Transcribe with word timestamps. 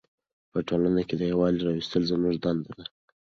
په 0.51 0.59
ټولنه 0.67 1.01
کې 1.07 1.15
د 1.17 1.21
یووالي 1.31 1.59
راوستل 1.67 2.03
زموږ 2.11 2.35
دنده 2.43 2.71
ده. 2.77 2.85